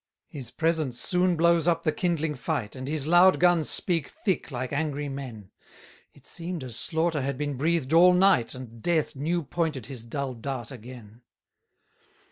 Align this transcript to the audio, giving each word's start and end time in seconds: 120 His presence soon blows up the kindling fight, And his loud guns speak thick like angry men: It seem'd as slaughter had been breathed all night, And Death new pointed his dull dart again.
120 0.31 0.39
His 0.39 0.49
presence 0.49 0.99
soon 0.99 1.35
blows 1.37 1.67
up 1.67 1.83
the 1.83 1.91
kindling 1.91 2.33
fight, 2.33 2.75
And 2.75 2.87
his 2.87 3.05
loud 3.05 3.39
guns 3.39 3.69
speak 3.69 4.07
thick 4.09 4.49
like 4.49 4.73
angry 4.73 5.09
men: 5.09 5.51
It 6.15 6.25
seem'd 6.25 6.63
as 6.63 6.75
slaughter 6.75 7.21
had 7.21 7.37
been 7.37 7.53
breathed 7.55 7.93
all 7.93 8.13
night, 8.15 8.55
And 8.55 8.81
Death 8.81 9.15
new 9.15 9.43
pointed 9.43 9.85
his 9.85 10.03
dull 10.03 10.33
dart 10.33 10.71
again. 10.71 11.21